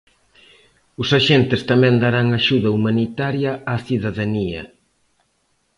[1.01, 4.63] Os axentes tamén darán axuda humanitaria á cidadanía.